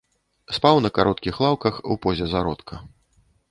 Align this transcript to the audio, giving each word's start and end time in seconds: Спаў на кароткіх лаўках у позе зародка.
Спаў 0.57 0.81
на 0.85 0.91
кароткіх 0.97 1.37
лаўках 1.45 1.79
у 1.91 1.99
позе 2.07 2.25
зародка. 2.35 2.83